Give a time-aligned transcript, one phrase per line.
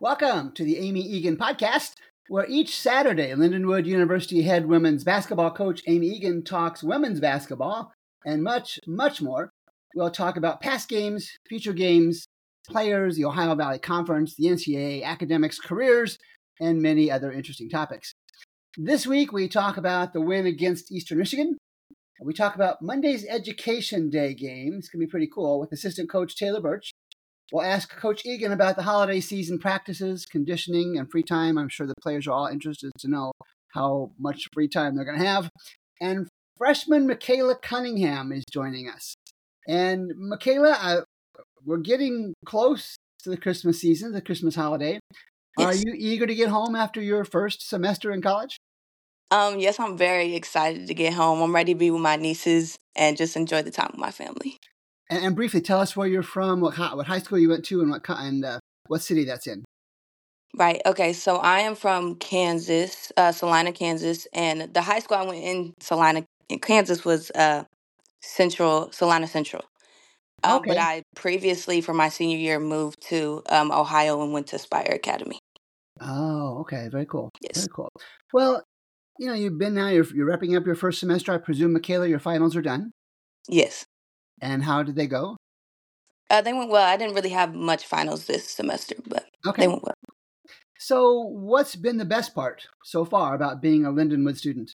[0.00, 1.94] Welcome to the Amy Eagan podcast,
[2.28, 7.90] where each Saturday, Lindenwood University head women's basketball coach Amy Eagan talks women's basketball
[8.24, 9.50] and much, much more.
[9.96, 12.26] We'll talk about past games, future games,
[12.68, 16.16] players, the Ohio Valley Conference, the NCAA, academics, careers,
[16.60, 18.12] and many other interesting topics.
[18.76, 21.58] This week, we talk about the win against Eastern Michigan.
[22.22, 24.76] We talk about Monday's Education Day game.
[24.78, 26.92] It's going to be pretty cool with assistant coach Taylor Birch.
[27.52, 31.56] We'll ask Coach Eagan about the holiday season practices, conditioning, and free time.
[31.56, 33.32] I'm sure the players are all interested to know
[33.72, 35.48] how much free time they're going to have.
[36.00, 39.14] And freshman Mykala Cunningham is joining us.
[39.66, 41.00] And Mykala, uh,
[41.64, 44.98] we're getting close to the Christmas season, the Christmas holiday.
[45.58, 45.66] Yes.
[45.66, 48.58] Are you eager to get home after your first semester in college?
[49.30, 51.42] Um, yes, I'm very excited to get home.
[51.42, 54.56] I'm ready to be with my nieces and just enjoy the time with my family.
[55.10, 57.80] And, and briefly, tell us where you're from, what what high school you went to,
[57.80, 59.64] and what and uh, what city that's in.
[60.56, 60.80] Right.
[60.86, 61.12] Okay.
[61.12, 65.74] So I am from Kansas, uh, Salina, Kansas, and the high school I went in
[65.80, 67.64] Salina, in Kansas, was uh,
[68.22, 69.64] Central Salina Central.
[70.42, 70.70] Um, okay.
[70.70, 74.92] But I previously, for my senior year, moved to um, Ohio and went to Spire
[74.94, 75.38] Academy.
[76.00, 76.88] Oh, okay.
[76.90, 77.30] Very cool.
[77.40, 77.58] Yes.
[77.58, 77.88] Very cool.
[78.32, 78.62] Well,
[79.18, 79.88] you know, you've been now.
[79.88, 81.32] You're you're wrapping up your first semester.
[81.32, 82.92] I presume, Mykala, your finals are done.
[83.48, 83.84] Yes.
[84.40, 85.36] And how did they go?
[86.30, 86.86] Uh, they went well.
[86.86, 89.62] I didn't really have much finals this semester, but okay.
[89.62, 89.94] they went well.
[90.78, 94.72] So, what's been the best part so far about being a Lindenwood student?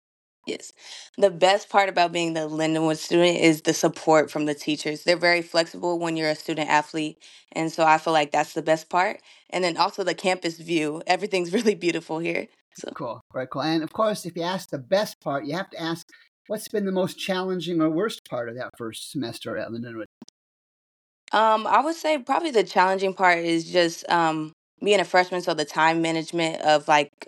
[0.48, 0.74] Yes.
[1.18, 5.04] The best part about being the Lindenwood student is the support from the teachers.
[5.04, 7.20] They're very flexible when you're a student athlete.
[7.52, 9.22] And so I feel like that's the best part.
[9.52, 11.04] And then also the campus view.
[11.06, 12.48] Everything's really beautiful here.
[12.76, 13.22] So cool.
[13.34, 13.62] Very cool.
[13.62, 16.08] And of course, if you ask the best part, you have to ask
[16.48, 20.06] what's been the most challenging or worst part of that first semester at Lindenwood?
[21.32, 24.54] Um, I would say probably the challenging part is just um
[24.84, 27.28] being a freshman, so the time management of like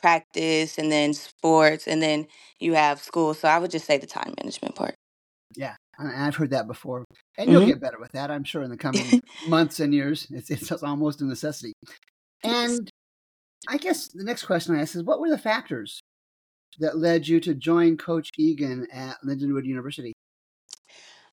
[0.00, 2.26] practice and then sports and then
[2.58, 3.34] you have school.
[3.34, 4.94] So I would just say the time management part.
[5.56, 7.04] Yeah, I've heard that before,
[7.38, 7.70] and you'll mm-hmm.
[7.70, 10.26] get better with that, I'm sure, in the coming months and years.
[10.30, 11.74] It's it's almost a necessity.
[12.42, 12.90] And
[13.68, 16.00] I guess the next question I ask is, what were the factors
[16.80, 20.12] that led you to join Coach Eagan at Lindenwood University?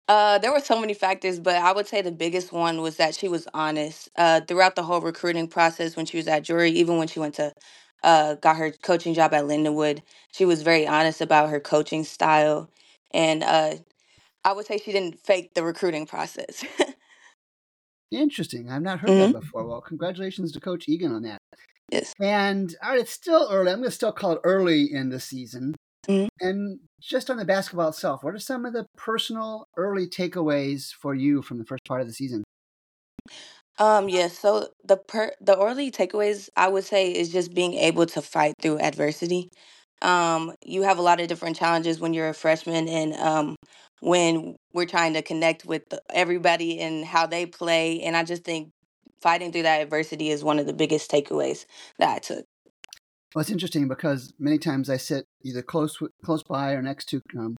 [0.07, 3.15] Uh, there were so many factors, but I would say the biggest one was that
[3.15, 4.09] she was honest.
[4.15, 7.35] Uh, throughout the whole recruiting process, when she was at Drury, even when she went
[7.35, 7.53] to
[8.03, 10.01] uh, got her coaching job at Lindenwood,
[10.33, 12.69] she was very honest about her coaching style,
[13.11, 13.75] and uh,
[14.43, 16.65] I would say she didn't fake the recruiting process.
[18.11, 18.69] Interesting.
[18.69, 19.31] I've not heard mm-hmm.
[19.31, 19.65] that before.
[19.65, 21.40] Well, congratulations to Coach Eagan on that.
[21.91, 22.13] Yes.
[22.19, 23.71] And all right, it's still early.
[23.71, 25.75] I'm going to still call it early in the season.
[26.07, 26.27] Mm-hmm.
[26.39, 31.13] And just on the basketball itself, what are some of the personal early takeaways for
[31.13, 32.43] you from the first part of the season?
[33.77, 34.37] Um, yes.
[34.37, 38.53] So the per the early takeaways I would say is just being able to fight
[38.61, 39.49] through adversity.
[40.01, 43.55] Um, you have a lot of different challenges when you're a freshman, and um,
[43.99, 48.01] when we're trying to connect with everybody and how they play.
[48.01, 48.69] And I just think
[49.21, 51.65] fighting through that adversity is one of the biggest takeaways
[51.99, 52.45] that I took.
[53.33, 57.21] Well, it's interesting because many times I sit either close close by or next to
[57.37, 57.55] um,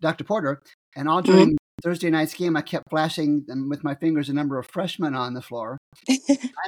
[0.00, 0.24] Dr.
[0.24, 0.62] Porter,
[0.96, 1.56] and all during mm-hmm.
[1.82, 5.42] Thursday night's game, I kept flashing with my fingers a number of freshmen on the
[5.42, 5.76] floor.
[6.08, 6.18] I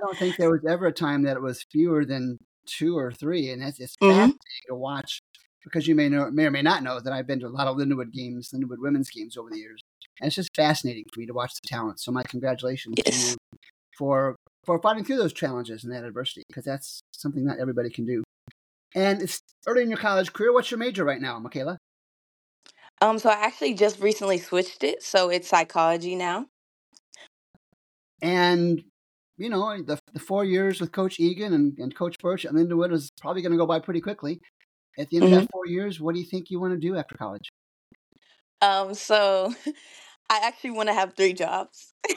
[0.00, 3.50] don't think there was ever a time that it was fewer than two or three,
[3.50, 4.12] and it's, it's mm-hmm.
[4.12, 5.20] fascinating to watch
[5.64, 7.66] because you may know, may or may not know that I've been to a lot
[7.66, 9.80] of Lindenwood games, Lindenwood women's games over the years,
[10.20, 12.00] and it's just fascinating for me to watch the talent.
[12.00, 13.24] So my congratulations yes.
[13.24, 13.36] to you
[13.96, 18.06] for for fighting through those challenges and that adversity because that's something not everybody can
[18.06, 18.22] do.
[18.94, 20.52] And it's early in your college career.
[20.52, 21.76] What's your major right now, Mykala?
[23.00, 26.46] Um, so I actually just recently switched it, so it's psychology now.
[28.22, 28.82] And
[29.36, 32.92] you know, the the four years with Coach Eagan and, and Coach Birch at Lindenwood
[32.92, 34.40] is probably going to go by pretty quickly.
[34.96, 35.34] At the end mm-hmm.
[35.34, 37.48] of that four years, what do you think you want to do after college?
[38.62, 39.52] Um, so
[40.30, 41.92] I actually want to have three jobs.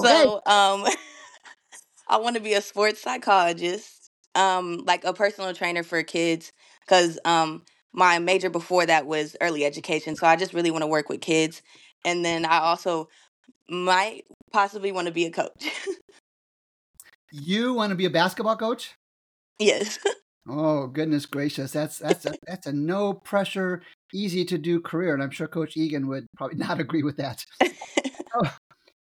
[0.00, 0.86] so um
[2.08, 6.52] I want to be a sports psychologist, um, like a personal trainer for kids,
[6.84, 7.62] because um
[7.92, 10.16] my major before that was early education.
[10.16, 11.62] So I just really want to work with kids.
[12.04, 13.08] And then I also
[13.68, 15.70] might possibly want to be a coach.
[17.32, 18.94] you want to be a basketball coach?
[19.58, 19.98] Yes.
[20.48, 25.22] oh goodness gracious, that's that's a, that's a no pressure, easy to do career, and
[25.22, 27.44] I'm sure Coach Eagan would probably not agree with that.
[28.34, 28.54] oh,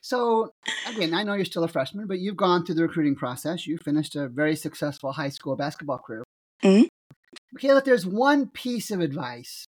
[0.01, 0.51] so
[0.87, 3.65] again, I know you're still a freshman, but you've gone through the recruiting process.
[3.67, 6.23] You finished a very successful high school basketball career.
[6.63, 6.83] Mm-hmm.
[7.57, 9.65] Mykala, if there's one piece of advice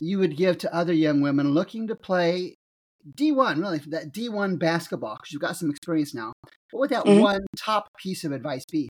[0.00, 2.54] you would give to other young women looking to play
[3.14, 6.32] D1, really, that D1 basketball, because you've got some experience now.
[6.70, 7.20] What would that Mhm.
[7.20, 8.88] one top piece of advice be?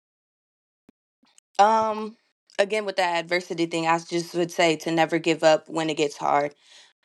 [1.59, 2.17] Um,
[2.59, 5.97] again, with that adversity thing, I just would say to never give up when it
[5.97, 6.55] gets hard.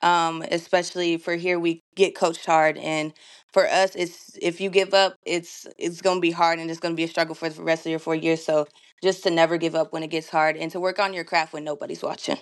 [0.01, 3.13] Um, especially for here, we get coached hard, and
[3.51, 6.95] for us, it's if you give up, it's it's gonna be hard, and it's gonna
[6.95, 8.43] be a struggle for the rest of your four years.
[8.43, 8.67] So
[9.03, 11.53] just to never give up when it gets hard, and to work on your craft
[11.53, 12.38] when nobody's watching.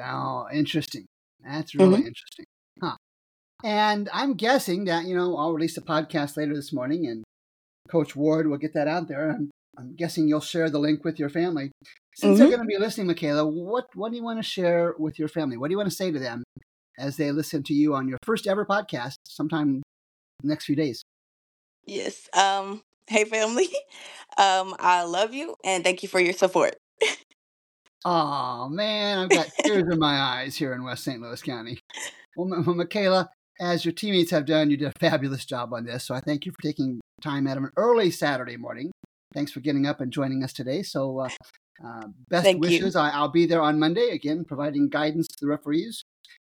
[0.00, 1.06] Oh, interesting.
[1.44, 2.06] That's really Mhm.
[2.06, 2.46] interesting.
[2.82, 2.96] Huh.
[3.64, 7.24] And I'm guessing that, you know, I'll release a podcast later this morning and
[7.90, 9.30] Coach Ward will get that out there.
[9.30, 11.70] I'm, I'm guessing you'll share the link with your family.
[12.14, 12.48] Since they're Mhm.
[12.48, 15.56] going to be listening, Mykala, what, what do you want to share with your family?
[15.56, 16.44] What do you want to say to them
[16.98, 19.82] as they listen to you on your first ever podcast sometime in
[20.42, 21.02] the next few days?
[21.86, 22.28] Yes.
[22.32, 22.82] Um.
[23.06, 23.68] Hey, family.
[24.36, 24.74] Um.
[24.80, 26.74] I love you, and thank you for your support.
[28.04, 31.20] Oh, man, I've got tears in my eyes here in West St.
[31.20, 31.78] Louis County.
[32.36, 33.28] Well, M- Mykala,
[33.60, 36.04] as your teammates have done, you did a fabulous job on this.
[36.04, 38.90] So I thank you for taking time out of an early Saturday morning.
[39.32, 40.82] Thanks for getting up and joining us today.
[40.82, 41.28] So, uh,
[41.84, 42.70] uh, best Thank you.
[42.70, 42.94] wishes.
[42.94, 46.04] I, I'll be there on Monday again, providing guidance to the referees.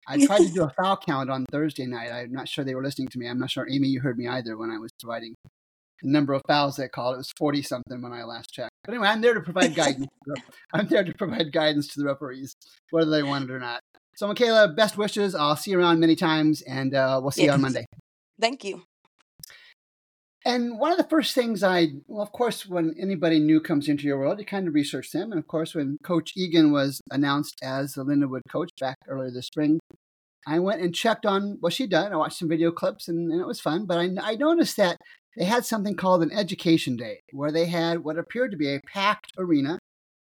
[0.08, 2.10] I tried to do a foul count on Thursday night.
[2.10, 3.28] I'm not sure they were listening to me.
[3.28, 5.34] I'm not sure, Amy, you heard me either when I was providing
[6.02, 7.14] the number of fouls they called.
[7.14, 8.70] It was 40 something when I last checked.
[8.84, 10.06] But anyway, I'm there to provide guidance.
[10.72, 12.54] I'm there to provide guidance to the referees,
[12.90, 13.80] whether they want it or not.
[14.16, 15.34] So, Mykala, best wishes.
[15.34, 17.86] I'll see you around many times, and uh, we'll see you on Monday.
[18.40, 18.82] Thank you.
[20.44, 24.04] And one of the first things I, well, of course, when anybody new comes into
[24.04, 25.32] your world, you kind of research them.
[25.32, 29.46] And of course, when Coach Eagan was announced as the Lindenwood coach back earlier this
[29.46, 29.79] spring,
[30.46, 32.12] I went and checked on what she'd done.
[32.12, 33.86] I watched some video clips, and, and it was fun.
[33.86, 34.96] But I, I noticed that
[35.36, 38.80] they had something called an education day, where they had what appeared to be a
[38.86, 39.78] packed arena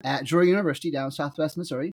[0.03, 1.93] at Drury University down in Southwest Missouri.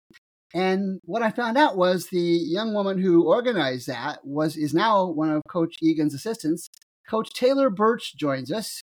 [0.54, 5.06] And what I found out was the young woman who organized that was is now
[5.06, 6.70] one of Coach Eagan's assistants.
[7.10, 8.82] Coach Taylor Birch joins us.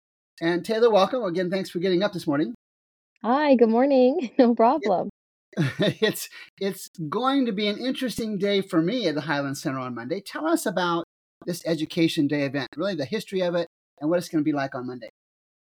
[0.40, 1.50] And Taylor, welcome again.
[1.50, 2.54] Thanks for getting up this morning.
[3.22, 4.32] Hi, good morning.
[4.38, 5.08] No problem.
[5.78, 6.28] it's
[6.60, 10.20] it's going to be an interesting day for me at the Highland Center on Monday.
[10.20, 11.04] Tell us about
[11.46, 13.68] this Education Day event, really the history of it,
[14.00, 15.10] and what it's going to be like on Monday.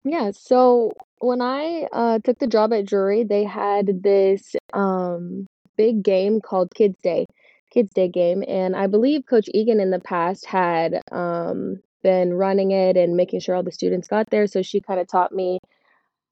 [0.03, 5.47] Yeah, so when I uh, took the job at Drury, they had this um,
[5.77, 7.25] big game called Kids Day,
[7.71, 12.71] Kids Day game, and I believe Coach Eagan in the past had um, been running
[12.71, 14.45] it and making sure all the students got there.
[14.45, 15.59] So she kind of taught me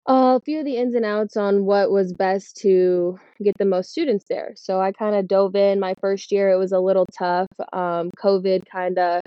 [0.06, 3.92] a few of the ins and outs on what was best to get the most
[3.92, 4.54] students there.
[4.56, 5.80] So I kind of dove in.
[5.80, 7.48] My first year, it was a little tough.
[7.72, 9.22] Um, COVID kind of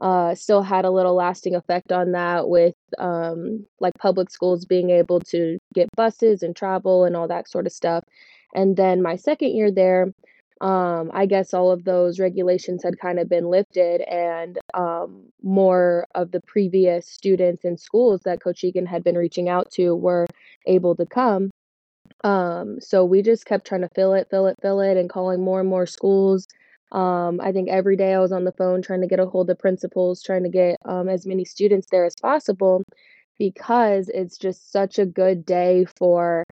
[0.00, 4.90] uh, still had a little lasting effect on that with um, like public schools being
[4.90, 8.02] able to get buses and travel and all that sort of stuff.
[8.54, 10.12] And then my second year there,
[10.62, 16.06] um, I guess all of those regulations had kind of been lifted, and um, more
[16.14, 20.24] of the previous students in schools that Coach Eagan had been reaching out to were
[20.66, 21.50] able to come.
[22.22, 25.42] Um, so we just kept trying to fill it, fill it, fill it, and calling
[25.42, 26.46] more and more schools.
[26.92, 29.50] Um, I think every day I was on the phone trying to get a hold
[29.50, 32.84] of principals, trying to get um, as many students there as possible
[33.36, 36.44] because it's just such a good day for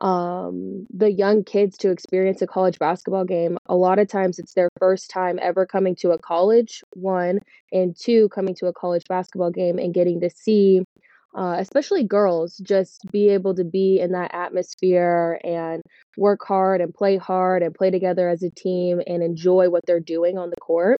[0.00, 3.58] um, the young kids to experience a college basketball game.
[3.66, 7.40] A lot of times it's their first time ever coming to a college, one,
[7.72, 10.82] and two, coming to a college basketball game and getting to see,
[11.34, 15.82] uh, especially girls, just be able to be in that atmosphere and
[16.16, 20.00] work hard and play hard and play together as a team and enjoy what they're
[20.00, 20.98] doing on the court.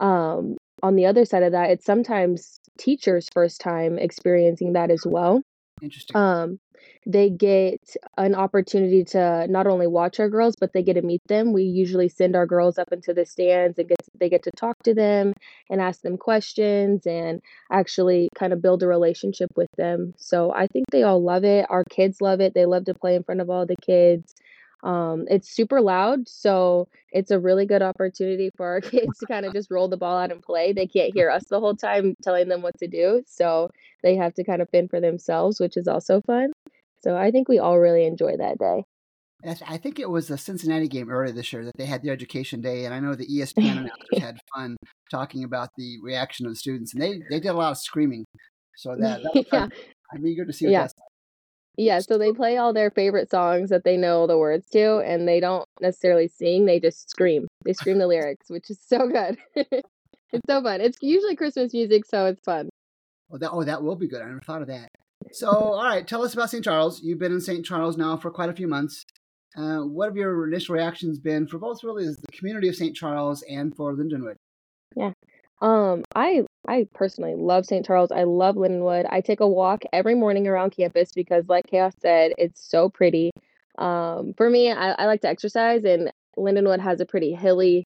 [0.00, 5.02] Um, on the other side of that, it's sometimes teachers' first time experiencing that as
[5.04, 5.42] well.
[5.82, 6.16] Interesting.
[6.16, 6.58] Um,
[7.06, 11.22] they get an opportunity to not only watch our girls, but they get to meet
[11.26, 11.52] them.
[11.52, 14.82] We usually send our girls up into the stands and get they get to talk
[14.84, 15.32] to them
[15.70, 17.40] and ask them questions and
[17.72, 20.14] actually kind of build a relationship with them.
[20.16, 21.66] So I think they all love it.
[21.70, 22.54] Our kids love it.
[22.54, 24.34] They love to play in front of all the kids.
[24.82, 29.44] Um, it's super loud, so it's a really good opportunity for our kids to kind
[29.44, 30.72] of just roll the ball out and play.
[30.72, 33.70] They can't hear us the whole time telling them what to do, so
[34.02, 36.52] they have to kind of fend for themselves, which is also fun.
[37.00, 38.84] So I think we all really enjoy that day.
[39.44, 42.60] I think it was the Cincinnati game earlier this year that they had the Education
[42.60, 44.76] Day, and I know the ESPN announcers had fun
[45.12, 48.24] talking about the reaction of the students, and they, they did a lot of screaming.
[48.76, 49.68] So that, that was yeah.
[50.12, 50.88] I'm eager to see what yeah.
[51.76, 55.28] Yeah, so they play all their favorite songs that they know the words to, and
[55.28, 57.46] they don't necessarily sing, they just scream.
[57.64, 59.38] They scream the lyrics, which is so good.
[59.54, 60.80] it's so fun.
[60.80, 62.68] It's usually Christmas music, so it's fun.
[63.30, 64.22] Oh, that, oh, that will be good.
[64.22, 64.88] I never thought of that.
[65.32, 66.64] So, all right, tell us about St.
[66.64, 67.02] Charles.
[67.02, 67.64] You've been in St.
[67.64, 69.04] Charles now for quite a few months.
[69.56, 72.94] Uh, what have your initial reactions been for both really the community of St.
[72.94, 74.36] Charles and for Lindenwood?
[74.94, 75.12] Yeah.
[75.60, 77.84] Um, I I personally love St.
[77.84, 78.12] Charles.
[78.12, 79.06] I love Lindenwood.
[79.10, 83.30] I take a walk every morning around campus because, like Chaos said, it's so pretty.
[83.78, 87.84] Um, for me, I, I like to exercise, and Lindenwood has a pretty hilly,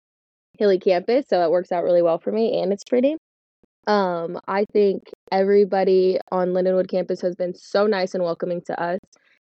[0.58, 3.16] hilly campus, so it works out really well for me, and it's pretty.
[3.86, 9.00] Um, I think everybody on Lindenwood campus has been so nice and welcoming to us.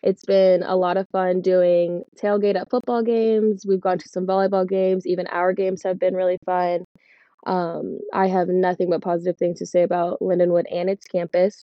[0.03, 3.65] It's been a lot of fun doing tailgate at football games.
[3.69, 5.07] We've gone to some volleyball games.
[5.07, 6.85] Even our games have been really fun.
[7.47, 11.65] Um, I have nothing but positive things to say about Lindenwood and its campus.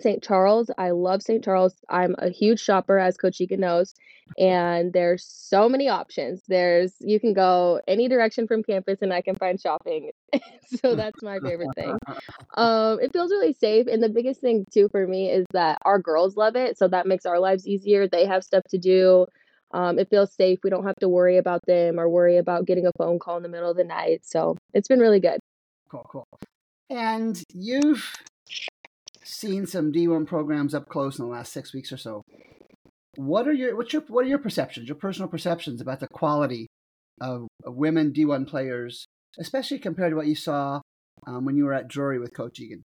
[0.00, 0.22] St.
[0.22, 1.44] Charles, I love St.
[1.44, 1.74] Charles.
[1.88, 3.94] I'm a huge shopper, as Coach Eagan knows,
[4.38, 6.42] and there's so many options.
[6.48, 10.10] There's you can go any direction from campus, and I can find shopping.
[10.82, 11.98] so that's my favorite thing.
[12.54, 15.98] Um, it feels really safe, and the biggest thing too for me is that our
[15.98, 18.08] girls love it, so that makes our lives easier.
[18.08, 19.26] They have stuff to do.
[19.72, 20.58] Um, it feels safe.
[20.62, 23.42] We don't have to worry about them or worry about getting a phone call in
[23.42, 24.20] the middle of the night.
[24.22, 25.38] So it's been really good.
[25.88, 26.26] Cool, cool.
[26.90, 28.12] And you've
[29.24, 32.22] seen some D1 programs up close in the last six weeks or so.
[33.16, 36.66] What are your what's your what are your perceptions, your personal perceptions about the quality
[37.20, 39.06] of, of women D1 players,
[39.38, 40.80] especially compared to what you saw
[41.26, 42.82] um, when you were at Drury with Coach Eagan?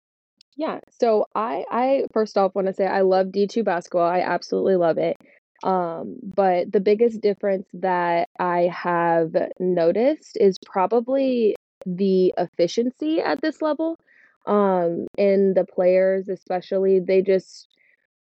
[0.56, 0.80] Yeah.
[0.90, 4.08] So I I first off want to say I love D2 basketball.
[4.08, 5.16] I absolutely love it.
[5.62, 13.62] Um, but the biggest difference that I have noticed is probably the efficiency at this
[13.62, 13.98] level.
[14.46, 17.68] Um, and the players, especially, they just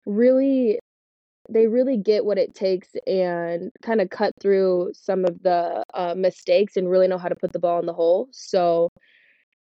[0.05, 0.79] really
[1.49, 6.13] they really get what it takes and kind of cut through some of the uh,
[6.15, 8.29] mistakes and really know how to put the ball in the hole.
[8.31, 8.89] So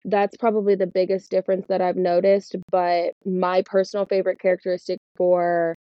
[0.03, 2.55] that's probably the biggest difference that I've noticed.
[2.71, 5.75] But my personal favorite characteristic for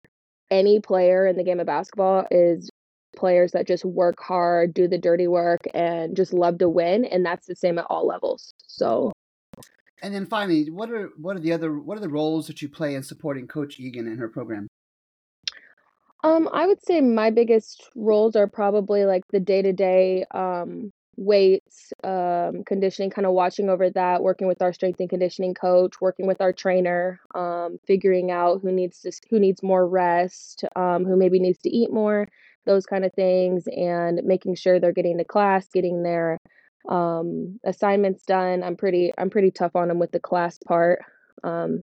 [0.50, 2.68] any player in the game of basketball is
[3.16, 7.04] players that just work hard, do the dirty work, and just love to win.
[7.04, 8.52] And that's the same at all levels.
[8.66, 9.12] So.
[10.04, 12.68] And then finally, what are what are the other what are the roles that you
[12.68, 14.68] play in supporting Coach Eagan and her program?
[16.22, 20.26] Um, I would say my biggest roles are probably like the day to day
[21.16, 25.94] weights, um, conditioning, kind of watching over that, working with our strength and conditioning coach,
[26.02, 31.06] working with our trainer, um, figuring out who needs to who needs more rest, um,
[31.06, 32.28] who maybe needs to eat more,
[32.66, 36.38] those kind of things, and making sure they're getting to class, getting their
[36.88, 38.62] um, assignments done.
[38.62, 41.00] I'm pretty I'm pretty tough on them with the class part.
[41.42, 41.82] Um,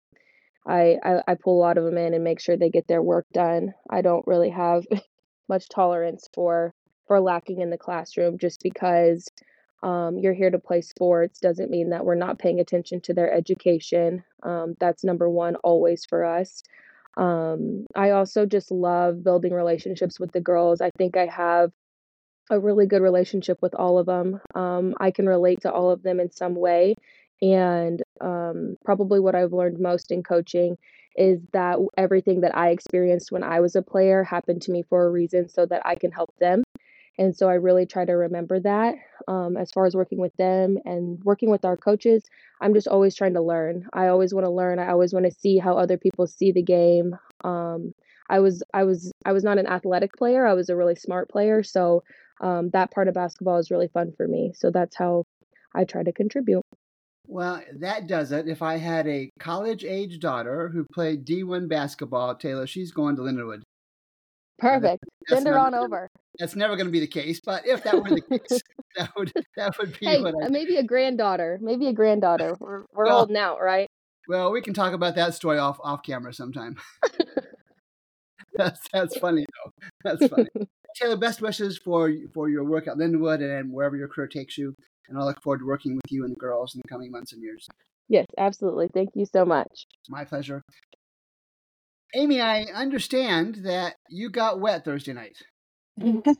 [0.68, 3.02] I, I I pull a lot of them in and make sure they get their
[3.02, 3.74] work done.
[3.90, 4.86] I don't really have
[5.50, 6.74] much tolerance for
[7.08, 9.28] for lacking in the classroom just because
[9.82, 13.32] um, you're here to play sports doesn't mean that we're not paying attention to their
[13.32, 14.24] education.
[14.44, 16.64] Um, that's number one always for us.
[17.18, 20.82] Um, I also just love building relationships with the girls.
[20.82, 21.72] I think I have
[22.50, 24.42] a really good relationship with all of them.
[24.56, 26.96] Um, I can relate to all of them in some way.
[27.42, 30.78] And um, probably what I've learned most in coaching
[31.16, 35.06] is that everything that I experienced when I was a player happened to me for
[35.06, 36.64] a reason so that I can help them.
[37.18, 38.96] And so I really try to remember that
[39.28, 42.24] um, as far as working with them and working with our coaches.
[42.62, 43.88] I'm just always trying to learn.
[43.92, 44.80] I always want to learn.
[44.80, 47.18] I always want to see how other people see the game.
[47.44, 47.94] Um,
[48.30, 50.46] I was I was I was not an athletic player.
[50.46, 51.64] I was a really smart player.
[51.64, 52.04] So
[52.42, 54.52] um, that part of basketball is really fun for me.
[54.56, 55.26] So that's how
[55.76, 56.64] I try to contribute.
[57.28, 58.48] Well, that does it.
[58.48, 63.22] If I had a college age daughter who played D1 basketball, Taylor, she's going to
[63.22, 63.62] Lindenwood.
[64.58, 65.04] Perfect.
[65.28, 66.10] Send her on over.
[66.38, 68.62] That's never going to be the case, but if that were the case,
[68.98, 70.50] that would that would be hey, what I.
[70.50, 71.60] Maybe a granddaughter.
[71.62, 72.56] Maybe a granddaughter.
[72.60, 73.88] We're we're well, holding out, right?
[74.28, 76.78] Well, we can talk about that story off off camera sometime.
[78.56, 79.72] that's that's funny though.
[80.04, 80.50] That's funny.
[81.00, 84.76] Taylor, best wishes for for your work at Lindenwood and wherever your career takes you.
[85.08, 87.34] And I look forward to working with you and the girls in the coming months
[87.34, 87.68] and years.
[88.08, 88.90] Yes, absolutely.
[88.94, 89.86] Thank you so much.
[90.10, 90.62] My pleasure.
[92.16, 95.38] Amy, I understand that you got wet Thursday night.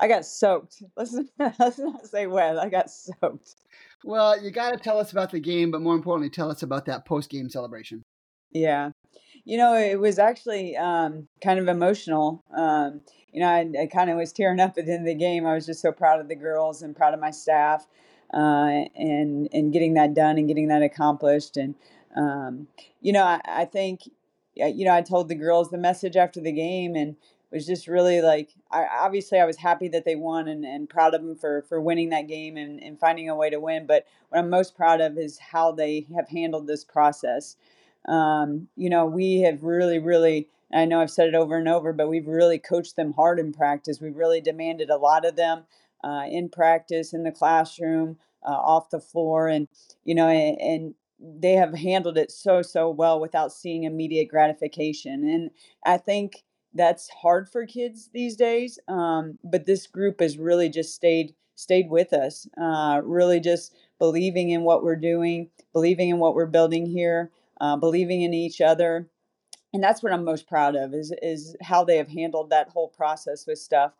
[0.00, 0.82] I got soaked.
[0.96, 2.58] Let's, let's not say wet.
[2.58, 3.54] I got soaked.
[4.04, 6.86] Well, you got to tell us about the game, but more importantly, tell us about
[6.86, 8.02] that post game celebration.
[8.50, 8.90] Yeah.
[9.44, 12.44] You know, it was actually um, kind of emotional.
[12.56, 13.00] Um,
[13.32, 15.46] you know, I, I kind of was tearing up at the end of the game.
[15.46, 17.86] I was just so proud of the girls and proud of my staff
[18.32, 21.56] uh, and and getting that done and getting that accomplished.
[21.56, 21.74] And
[22.16, 22.68] um,
[23.00, 24.02] you know, I, I think
[24.54, 27.16] you know, I told the girls the message after the game and
[27.50, 31.14] was just really like, I, obviously I was happy that they won and, and proud
[31.14, 33.86] of them for, for winning that game and, and finding a way to win.
[33.86, 37.56] But what I'm most proud of is how they have handled this process.
[38.08, 41.92] Um, you know, we have really, really, I know I've said it over and over,
[41.92, 44.00] but we've really coached them hard in practice.
[44.00, 45.64] We've really demanded a lot of them
[46.02, 49.68] uh, in practice, in the classroom, uh, off the floor, and
[50.04, 55.28] you know, and, and they have handled it so so well without seeing immediate gratification,
[55.28, 55.50] and
[55.84, 56.42] I think
[56.74, 58.78] that's hard for kids these days.
[58.88, 64.50] Um, but this group has really just stayed stayed with us, uh, really just believing
[64.50, 67.30] in what we're doing, believing in what we're building here,
[67.60, 69.08] uh, believing in each other.
[69.74, 72.88] And that's what I'm most proud of is is how they have handled that whole
[72.88, 73.92] process with stuff,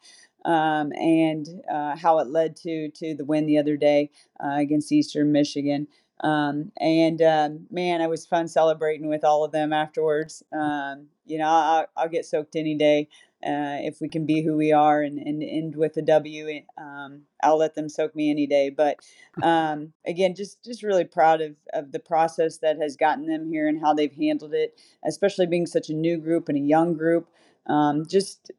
[0.44, 4.10] um, and uh, how it led to to the win the other day
[4.42, 5.88] uh, against Eastern Michigan.
[6.22, 10.42] Um, and um, man, it was fun celebrating with all of them afterwards.
[10.52, 13.08] Um, you know, I'll, I'll, get soaked any day
[13.44, 16.62] uh, if we can be who we are and, and end with a W.
[16.78, 18.70] Um, I'll let them soak me any day.
[18.70, 19.00] But
[19.42, 23.68] um, again, just just really proud of, of the process that has gotten them here
[23.68, 27.28] and how they've handled it, especially being such a new group and a young group.
[27.66, 28.50] Um, just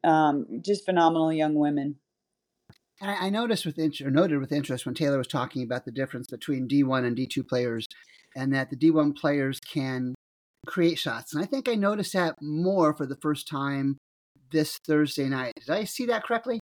[0.60, 1.96] just phenomenal young women.
[3.00, 5.92] I, I noticed with interest, or noted with interest when Taylor was talking about the
[5.92, 7.86] difference between D1 and D2 players,
[8.36, 10.14] and that the D1 players can
[10.66, 11.34] create shots.
[11.34, 13.98] And I think I noticed that more for the first time
[14.54, 15.52] this Thursday night.
[15.56, 16.60] Did I see that correctly?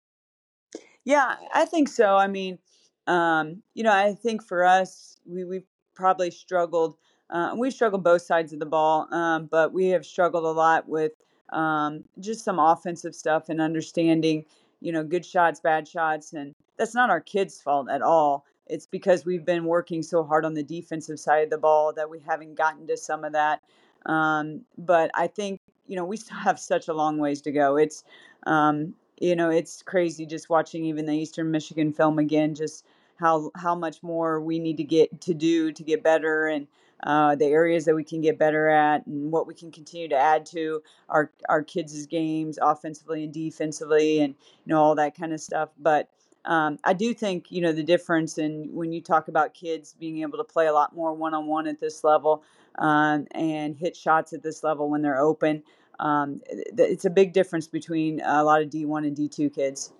[1.03, 2.15] Yeah, I think so.
[2.15, 2.60] I mean,
[3.08, 6.96] um, you know, I think for us, we, we've probably struggled.
[7.29, 10.88] Uh, we struggled both sides of the ball, um, but we have struggled a lot
[10.88, 11.12] with
[11.51, 14.46] um, just some offensive stuff and understanding
[14.81, 16.34] you know, good shots, bad shots.
[16.34, 18.46] And that's not our kids' fault at all.
[18.67, 22.10] It's because we've been working so hard on the defensive side of the ball that
[22.10, 23.62] we haven't gotten to some of that.
[24.05, 27.75] Um, but I think, you know, we still have such a long ways to go.
[27.75, 28.03] It's,
[28.46, 33.51] um, you know, it's crazy just watching even the Eastern Michigan film again, just how
[33.55, 36.67] how much more we need to get to do to get better and
[37.03, 40.15] uh, the areas that we can get better at and what we can continue to
[40.15, 45.34] add to our our kids' games offensively and defensively and you know all that kind
[45.34, 45.69] of stuff.
[45.77, 46.10] But
[46.46, 50.22] um, I do think you know the difference in when you talk about kids being
[50.22, 52.43] able to play a lot more one on one at this level
[52.77, 55.63] um, and hit shots at this level when they're open.
[55.99, 59.91] Um, it's a big difference between a lot of D1 and D2 kids.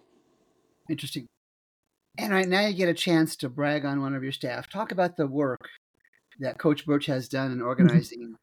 [0.90, 1.28] Interesting.
[2.18, 4.70] And right now you get a chance to brag on one of your staff.
[4.70, 5.60] Talk about the work
[6.40, 7.68] that Coach Birch has done in mm-hmm.
[7.68, 8.36] organizing.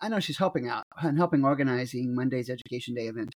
[0.00, 3.34] I know she's helping out and helping organizing Monday's Education Day event.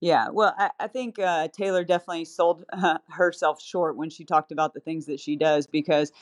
[0.00, 4.52] Yeah, well, I, I think uh, Taylor definitely sold uh, herself short when she talked
[4.52, 6.12] about the things that she does because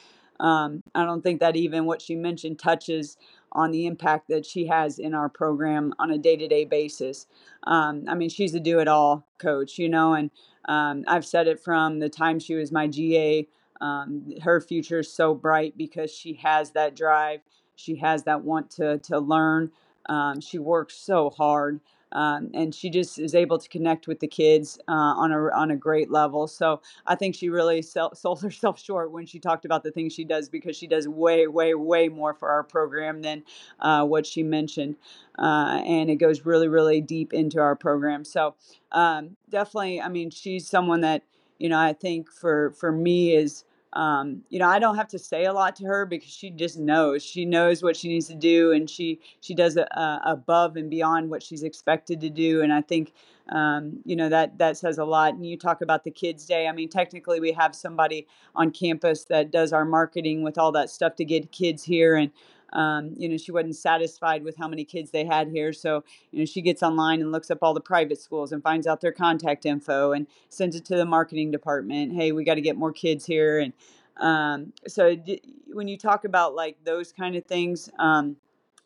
[0.41, 3.17] um, I don't think that even what she mentioned touches
[3.53, 7.27] on the impact that she has in our program on a day to day basis.
[7.65, 10.31] Um, I mean, she's a do it all coach, you know, and
[10.69, 13.49] um, I've said it from the time she was my GA
[13.81, 17.41] um, her future is so bright because she has that drive.
[17.77, 19.71] She has that want to to learn.
[20.09, 21.81] Um, she works so hard,
[22.13, 25.71] um, and she just is able to connect with the kids uh, on a on
[25.71, 26.47] a great level.
[26.47, 30.25] So I think she really sold herself short when she talked about the things she
[30.25, 33.43] does because she does way way way more for our program than
[33.81, 34.97] uh, what she mentioned,
[35.39, 38.25] uh, and it goes really really deep into our program.
[38.25, 38.55] So
[38.93, 41.23] um, definitely, I mean, she's someone that
[41.59, 43.65] you know I think for for me is
[43.95, 46.79] um, you know, I don't have to say a lot to her because she just
[46.79, 47.23] knows.
[47.23, 50.91] She knows what she needs to do, and she she does a, a above and
[50.91, 52.61] beyond what she's expected to do.
[52.61, 53.13] And I think,
[53.49, 55.35] um, you know, that that says a lot.
[55.35, 56.69] And you talk about the Kids Day.
[56.69, 60.91] I mean, technically, we have somebody on campus that does our marketing with all that
[60.91, 62.31] stuff to get kids here, and
[62.73, 65.73] um, you know, she wasn't satisfied with how many kids they had here.
[65.73, 68.87] So, you know, she gets online and looks up all the private schools and finds
[68.87, 72.13] out their contact info and sends it to the marketing department.
[72.13, 73.59] Hey, we got to get more kids here.
[73.59, 73.73] And
[74.19, 78.37] um, so d- when you talk about like those kind of things, um,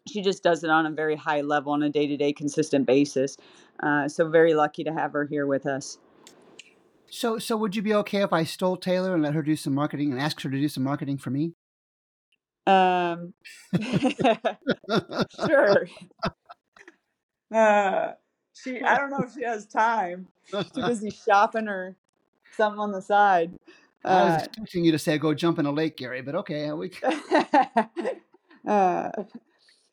[0.06, 2.86] she just does it on a very high level on a day to day consistent
[2.86, 3.36] basis.
[3.82, 5.98] Uh, so very lucky to have her here with us.
[7.10, 9.74] So, so would you be okay if I stole Taylor and let her do some
[9.74, 11.52] marketing and ask her to do some marketing for me?
[12.66, 13.34] Um,
[15.46, 15.88] sure.
[17.52, 18.12] Uh,
[18.54, 20.28] she, I don't know if she has time.
[20.50, 21.96] She's too busy shopping or
[22.56, 23.52] something on the side.
[24.04, 26.72] I was uh, expecting you to say go jump in a lake, Gary, but okay.
[26.72, 26.90] We...
[28.66, 29.10] uh,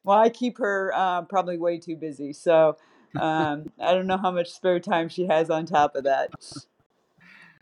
[0.04, 2.78] well, I keep her uh, probably way too busy, so
[3.20, 6.32] um, I don't know how much spare time she has on top of that.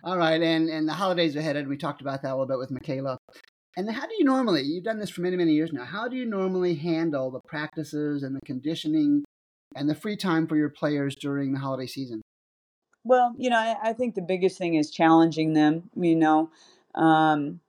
[0.04, 2.46] All right, and and the holidays are ahead, and we talked about that a little
[2.46, 3.17] bit with Mykala.
[3.78, 6.16] And how do you normally, you've done this for many, many years now, how do
[6.18, 9.24] you normally handle the practices and the conditioning
[9.76, 12.24] and the free time for your players during the holiday season?
[13.04, 16.50] Well, you know, I, I think the biggest thing is challenging them, you know.
[16.96, 17.60] Um,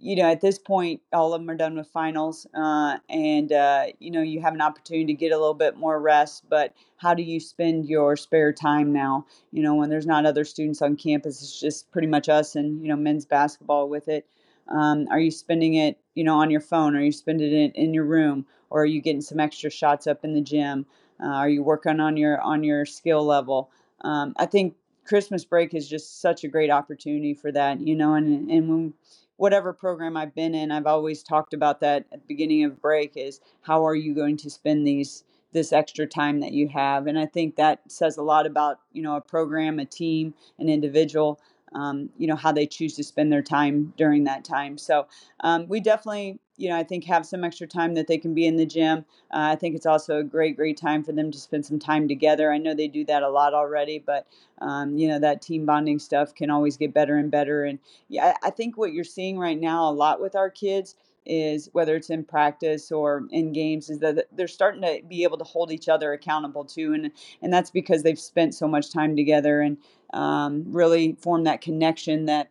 [0.00, 3.86] you know, at this point, all of them are done with finals, uh, and uh,
[3.98, 6.44] you know, you have an opportunity to get a little bit more rest.
[6.48, 9.26] But how do you spend your spare time now?
[9.50, 12.80] You know, when there's not other students on campus, it's just pretty much us and
[12.82, 14.26] you know men's basketball with it.
[14.68, 16.96] Um, are you spending it, you know, on your phone?
[16.96, 18.46] Are you spending it in your room?
[18.70, 20.86] Or are you getting some extra shots up in the gym?
[21.20, 23.70] Uh, are you working on your on your skill level?
[24.02, 28.14] Um, I think Christmas break is just such a great opportunity for that, you know,
[28.14, 28.94] and and when
[29.36, 33.16] whatever program I've been in, I've always talked about that at the beginning of break
[33.16, 37.18] is how are you going to spend these this extra time that you have and
[37.18, 41.40] i think that says a lot about you know a program a team an individual
[41.74, 44.78] um, you know how they choose to spend their time during that time.
[44.78, 45.06] So
[45.40, 48.46] um, we definitely you know i think have some extra time that they can be
[48.46, 48.98] in the gym.
[49.30, 52.08] Uh, i think it's also a great great time for them to spend some time
[52.08, 52.52] together.
[52.52, 54.26] I know they do that a lot already but
[54.60, 57.64] um, you know that team bonding stuff can always get better and better.
[57.64, 57.78] And
[58.08, 60.96] yeah i think what you're seeing right now a lot with our kids
[61.28, 65.38] is whether it's in practice or in games is that they're starting to be able
[65.38, 67.10] to hold each other accountable too and
[67.42, 69.76] and that's because they've spent so much time together and
[70.14, 72.50] um, really form that connection that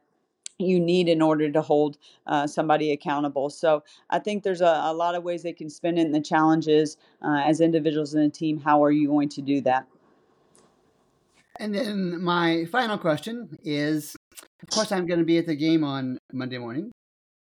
[0.60, 3.50] you need in order to hold uh, somebody accountable.
[3.50, 6.22] So I think there's a, a, lot of ways they can spin it and the
[6.22, 8.60] challenges uh, as individuals in a team.
[8.60, 9.86] How are you going to do that?
[11.60, 14.16] And then my final question is
[14.64, 16.92] of course, I'm going to be at the game on Monday morning.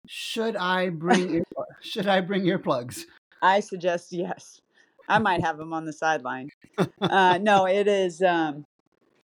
[0.08, 1.44] Should I bring ear,
[1.82, 3.04] should I bring earplugs?
[3.42, 4.62] I suggest yes.
[5.08, 6.50] I might have them on the sideline.
[7.02, 8.22] Uh, no, it is.
[8.22, 8.66] Um,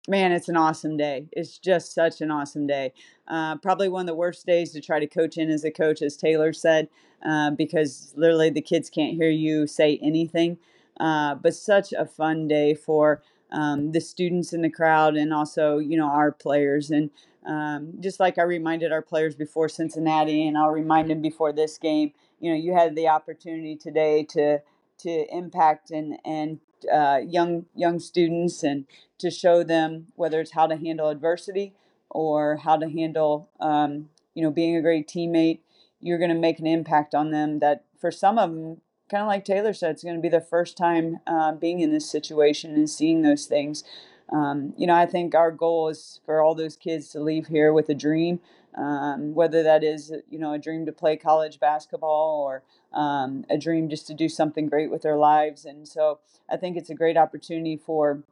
[0.07, 1.27] man, it's an awesome day.
[1.31, 2.93] It's just such an awesome day.
[3.27, 6.01] Uh, probably one of the worst days to try to coach in as a coach,
[6.01, 6.89] as Taylor said,
[7.23, 10.57] uh, because literally the kids can't hear you say anything.
[10.99, 15.77] Uh, but such a fun day for um, the students in the crowd and also,
[15.77, 16.89] you know, our players.
[16.89, 17.11] And
[17.47, 21.77] um, just like I reminded our players before Cincinnati, and I'll remind them before this
[21.77, 22.11] game.
[22.39, 24.59] You know, you had the opportunity today to
[24.99, 26.59] to impact and and
[26.91, 28.85] uh, young young students and
[29.19, 31.73] to show them whether it's how to handle adversity
[32.09, 35.59] or how to handle um, you know being a great teammate.
[36.01, 39.27] You're going to make an impact on them that for some of them kind of
[39.27, 42.73] like Taylor said, it's going to be the first time uh, being in this situation
[42.73, 43.83] and seeing those things
[44.31, 47.71] um, you know, I think our goal is for all those kids to leave here
[47.71, 48.39] with a dream,
[48.75, 52.63] um, whether that is, you know, a dream to play college basketball or
[52.93, 55.65] um, a dream just to do something great with their lives.
[55.65, 58.23] And so I think it's a great opportunity for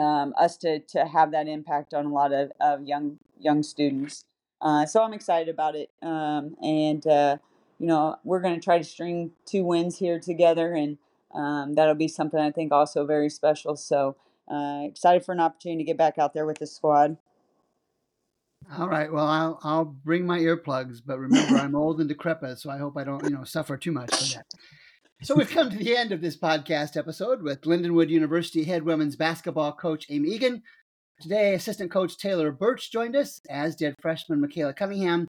[0.00, 4.24] um, us to, to have that impact on a lot of, of young young students.
[4.60, 5.90] Uh, so I'm excited about it.
[6.02, 7.36] Um, and, uh,
[7.78, 10.96] you know, we're going to try to string two wins here together, and
[11.34, 13.76] um, that'll be something I think also very special.
[13.76, 14.16] So,
[14.50, 17.16] uh, excited for an opportunity to get back out there with the squad.
[18.78, 19.12] All right.
[19.12, 22.96] Well, I'll I'll bring my earplugs, but remember, I'm old and decrepit, so I hope
[22.96, 24.46] I don't you know suffer too much from that.
[25.22, 29.16] So we've come to the end of this podcast episode with Lindenwood University head women's
[29.16, 30.62] basketball coach Amy Eagan.
[31.20, 35.28] Today, assistant coach Taylor Birch joined us, as did freshman Mykala Cunningham.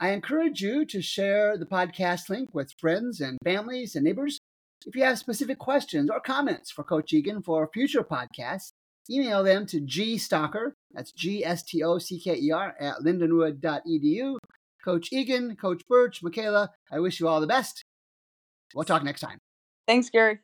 [0.00, 4.38] I encourage you to share the podcast link with friends and families and neighbors
[4.86, 8.72] if you have specific questions or comments for Coach Eagan for future podcasts,
[9.10, 14.36] email them to gstocker, that's G-S-T-O-C-K-E-R, at lindenwood.edu.
[14.84, 17.84] Coach Eagan, Coach Birch, Mykala, I wish you all the best.
[18.74, 19.38] We'll talk next time.
[19.86, 20.40] Thanks, Gary.